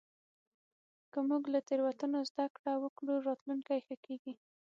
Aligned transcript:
که 1.11 1.19
موږ 1.29 1.43
له 1.53 1.59
تېروتنو 1.67 2.19
زدهکړه 2.29 2.73
وکړو، 2.83 3.13
راتلونکی 3.27 3.77
ښه 3.85 3.95
کېږي. 4.05 4.33